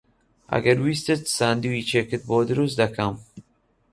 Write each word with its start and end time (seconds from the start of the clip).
ئەگەر 0.53 0.77
ویستت 0.85 1.21
ساندویچێکت 1.37 2.21
بۆ 2.29 2.37
دروست 2.49 2.75
دەکەم. 2.81 3.15